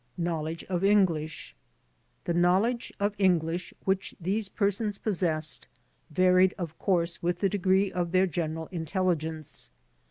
[0.17, 1.55] Knowledge of English
[2.23, 5.65] The knowledge of English which these persons pos sessed
[6.09, 9.69] varied of course with the degree of their general intelligence.